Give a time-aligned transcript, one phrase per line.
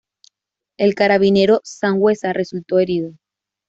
[0.79, 3.13] El carabinero Sanhueza resultó herido.